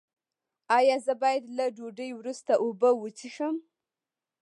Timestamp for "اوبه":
2.63-2.89